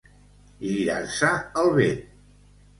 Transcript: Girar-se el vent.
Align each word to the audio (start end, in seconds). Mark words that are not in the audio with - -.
Girar-se 0.69 1.31
el 1.65 1.71
vent. 1.79 2.03